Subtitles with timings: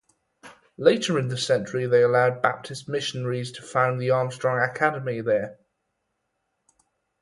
[0.79, 5.59] Later in the century, they allowed Baptist missionaries to found the Armstrong Academy there.